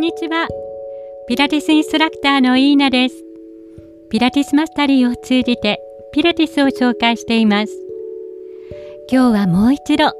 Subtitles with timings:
[0.00, 0.48] んにちは。
[1.28, 3.22] ピラティスインストラクターのイーナです。
[4.08, 5.78] ピラティスマスタリーを通じて
[6.14, 7.72] ピラティスを紹介しています。
[9.12, 10.10] 今日はもう一度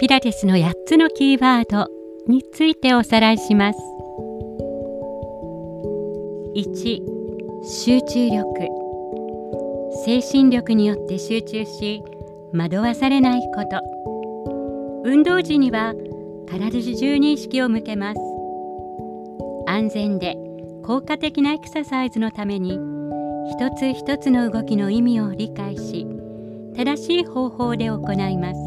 [0.00, 1.88] ピラティスの8つのキーワード
[2.30, 3.78] についておさらいします。
[6.54, 7.00] 1
[7.64, 8.44] 集中力
[10.04, 12.02] 精神力によって集中し
[12.52, 13.80] 惑わされないこと
[15.06, 15.94] 運動時には
[16.50, 18.31] 体中に意識を向けます
[19.72, 20.36] 安全で
[20.84, 22.78] 効果的なエクササイズのために
[23.50, 26.06] 一つ一つの動きの意味を理解し
[26.76, 28.60] 正しい方法で行います。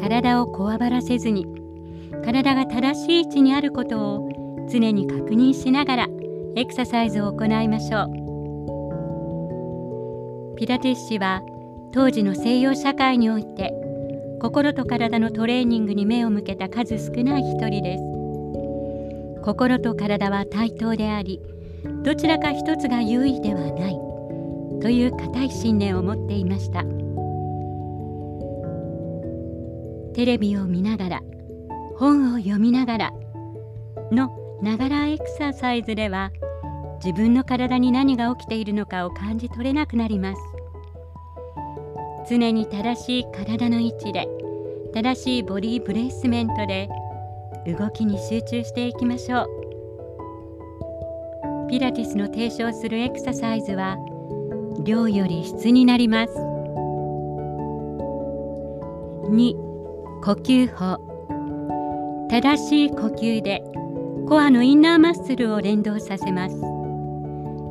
[0.00, 1.46] 体をこわばらせずに
[2.24, 4.30] 体が正しい位置にあることを
[4.70, 6.06] 常に確認しながら
[6.56, 8.06] エクササイズを行いましょう。
[10.56, 11.42] ピラティス氏は
[11.92, 13.74] 当時の西洋社会において
[14.40, 18.07] 心と体のトレーニングに目を向けた数少ない一人です。
[19.48, 21.40] 心と体は対等であり
[22.02, 23.94] どちらか一つが優位ではない
[24.82, 26.84] という固い信念を持っていました。
[30.12, 31.20] テレビを見ながら
[31.96, 33.12] 本を読みながら
[34.12, 36.30] のながらエクササイズでは
[37.02, 40.42] 自分の体に何が起きているのかを感じ取れなくなります。
[42.28, 44.28] 常に正しい体の位置で
[44.92, 46.90] 正しいボディーブレイスメントで
[47.66, 49.48] 動きに集中していきましょう。
[51.70, 53.96] ピラティスの提唱するエクササイズは
[54.84, 56.32] 量より質になります。
[59.30, 59.54] 2
[60.24, 60.98] 呼吸法。
[62.30, 63.62] 正しい呼吸で
[64.28, 66.56] コアのインナーマッスルを連動させます。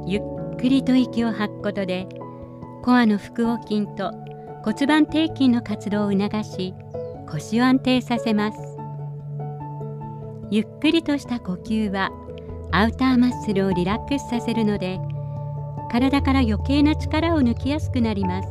[0.06, 0.22] ゆっ
[0.58, 2.08] くりと息を吐くことで
[2.84, 4.12] コアの腹横筋と
[4.64, 6.74] 骨盤底筋の活動を促し
[7.30, 8.67] 腰を安定させます。
[10.50, 12.10] ゆっくりとした呼吸は
[12.72, 15.00] アウターマッスルをリラックスさせるので
[15.92, 18.50] 体から余計な力を抜きやすくなります。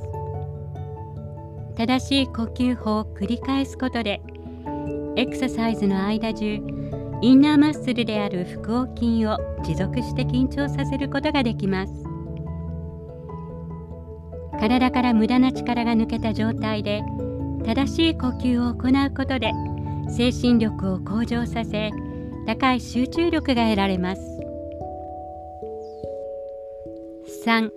[1.77, 4.23] 正しい呼吸法を繰り返すことで
[5.17, 6.61] エクササイズの間中
[7.23, 11.93] インナーマッスルである腹横筋を持続して緊張させることができます。
[14.59, 17.03] 体から無駄な力が抜けた状態で
[17.65, 19.53] 正しい呼吸を行うことで
[20.09, 21.91] 精神力を向上させ
[22.47, 24.23] 高い集中力が得られます。
[27.45, 27.71] 3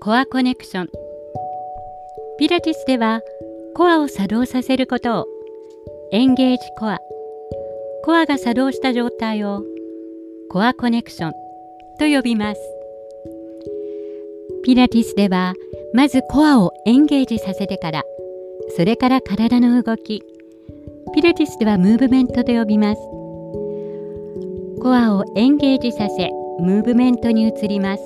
[0.00, 0.88] コアコネクション。
[2.38, 3.20] ピラティスでは
[3.74, 5.26] コアを作動させることを
[6.12, 6.98] エンゲージコア。
[8.04, 9.62] コアが作動した状態を
[10.50, 11.32] コアコネクション
[11.98, 12.60] と呼びます。
[14.64, 15.54] ピラティスでは
[15.92, 18.02] まずコアをエンゲージさせてから
[18.76, 20.22] それから体の動き。
[21.10, 23.00] ピラティスではムーブメントと呼びます。
[24.80, 26.30] コアをエンゲージさせ
[26.60, 28.02] ムーブメントに移ります。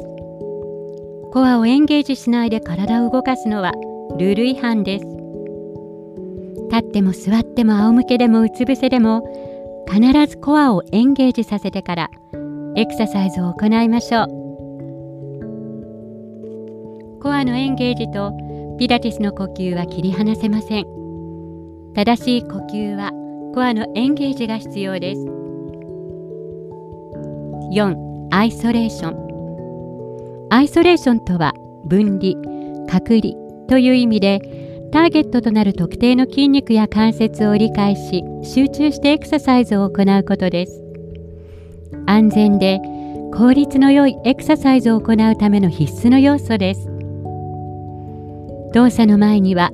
[1.33, 3.73] コアをエンゲージしないで体を動かすのは
[4.19, 5.07] ルール違反です。
[6.71, 9.23] 立っても座っても仰向けでもうつ伏せでも
[9.91, 12.11] 必ずコアをエンゲージさせてから
[12.77, 14.29] エクササイズを行いましょう。
[17.21, 18.33] コアのエンゲージと
[18.79, 21.02] ピラティスの呼吸は切り離せません。
[21.95, 23.11] 正しい呼吸は
[23.55, 25.21] コアのエンゲージが必要です。
[27.75, 30.49] 4アイソレーション。
[30.51, 31.53] アイソレーションとは
[31.85, 32.33] 分離
[32.89, 33.35] 隔離
[33.69, 34.41] という意味で
[34.91, 40.83] ターゲットとなる特定の筋肉や関節を理解し集中してエクササイズを行うことです。
[42.07, 42.81] 安全で
[43.35, 46.89] 効率の良いエクササイズを行うための必須の要素です。
[48.73, 49.71] 動作の前には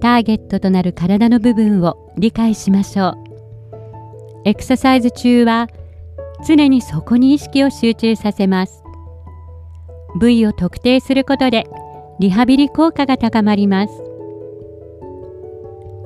[0.00, 3.14] ターゲットとなる体の部分を理解しましょう。
[4.44, 5.68] エクササイズ中は
[6.46, 8.82] 常にそこに意識を集中させます。
[10.18, 11.66] 部位を特定することで
[12.18, 13.92] リハビリ効果が高まります。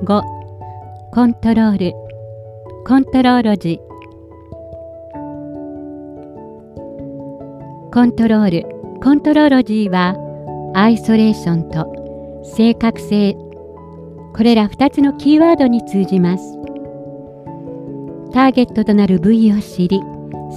[0.03, 0.21] 5
[1.13, 1.93] コントロール。
[2.85, 3.79] コントローロジ
[7.93, 8.99] コントロール。
[9.01, 10.15] コントローロジーは
[10.75, 13.35] アイソレーションと正確性
[14.35, 16.43] これら2つのキーワードに通じます。
[18.33, 20.01] ターゲットとなる部位を知り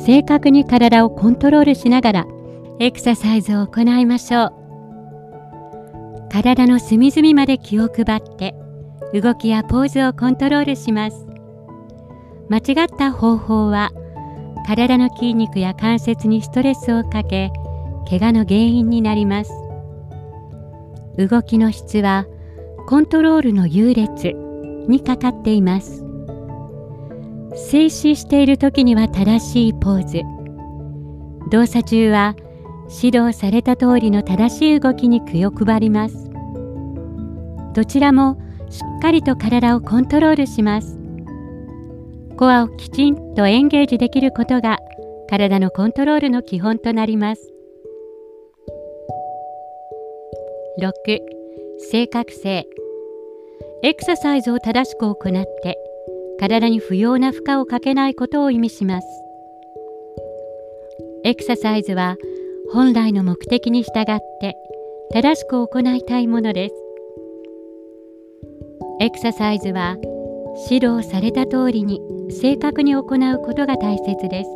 [0.05, 2.27] 正確に体をコントロールしながら
[2.81, 4.53] エクササイズを行いましょう。
[6.29, 8.57] 体の隅々まで気を配って
[9.15, 11.25] 動きやポーズをコントロールします。
[12.49, 13.93] 間違った方法は
[14.67, 17.53] 体の筋肉や関節にストレスをかけ
[18.11, 19.53] 怪我の原因になります。
[21.17, 22.27] 動きの質は
[22.89, 24.33] コントロールの優劣
[24.89, 26.07] にかかっています。
[27.55, 30.23] 静止している時には正しいポーズ。
[31.51, 32.35] 動作中は
[33.03, 36.31] 指導された通りの正しい動きに気を配ります。
[37.75, 38.39] どちらも
[38.71, 40.99] しっかりと体をコントロールします。
[42.39, 44.79] コアをきちんとエンゲージできることが
[45.29, 47.53] 体のコントロールの基本となります。
[50.81, 51.38] 6
[51.79, 52.67] 正確性。
[53.83, 55.79] エクササイズを正しく行って
[56.41, 59.07] 体に不要な負荷をかけないことを意味します。
[61.25, 62.17] エクササイズは
[62.73, 64.57] 本来の目的に従って
[65.13, 66.75] 正しく行いたいものです。
[69.01, 69.97] エクササイズは
[70.69, 72.01] 指導された通りに
[72.31, 74.51] 正確に行うことが大切です。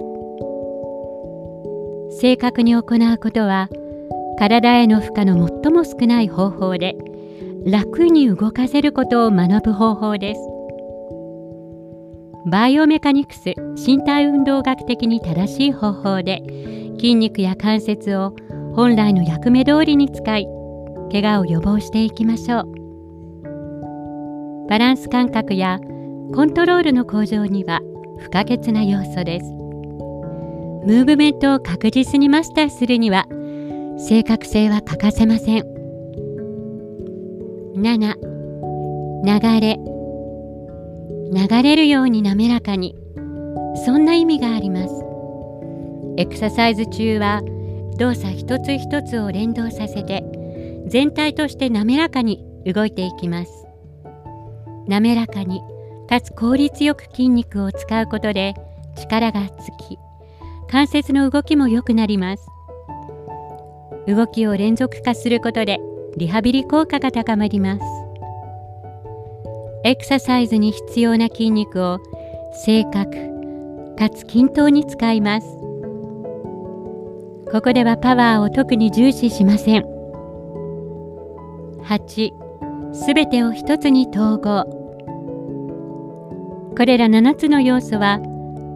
[2.21, 3.69] 正確に行うことは
[4.39, 6.97] 体への負荷の最も少ない方法で
[7.65, 10.41] 楽に動かせることを学ぶ方法です。
[12.51, 16.43] バイオメカニクス身体運動学的に正しい方法で
[16.97, 18.35] 筋肉や関節を
[18.75, 20.49] 本来の役目通りに使い
[21.13, 22.65] 怪我を予防していきましょう。
[24.69, 25.79] バランス感覚や
[26.35, 27.79] コントロールの向上には
[28.19, 29.47] 不可欠な要素です。
[30.85, 33.29] ムーブメントを確実にマスターするには
[33.99, 35.72] 正確性は欠かせません。
[37.75, 38.17] 7
[39.25, 39.79] 流れ。
[41.33, 42.95] 流れるように滑らかに。
[43.87, 45.05] そんな意味があります。
[46.19, 47.41] エクササイズ中は
[47.99, 50.23] 動作一つ一つを連動させて
[50.87, 53.67] 全体として滑らかに動いていきます。
[54.87, 55.63] 滑らかに
[56.11, 58.53] かつ効率よく筋肉を使うことで
[58.97, 59.99] 力がつき
[60.69, 62.47] 関節の動きも良くなります。
[64.07, 65.79] 動きを連続化することで
[66.17, 67.83] リハビリ効果が高まります。
[69.85, 71.99] エクササイズに必要な筋肉を
[72.65, 73.33] 正確
[73.99, 75.47] かつ均等に使います。
[77.51, 79.85] ここではパワーを特に重視しません。
[81.85, 82.31] 8
[82.93, 84.65] すべてを一つに統合。
[86.77, 88.21] これら7つの要素は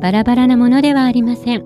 [0.01, 1.65] バラバラなものではありません。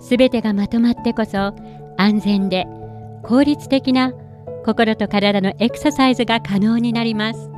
[0.00, 1.52] すべてがまとまってこそ
[1.96, 2.66] 安全で
[3.22, 4.12] 効率的な
[4.64, 7.51] 心と体のエクササイズが可能になります。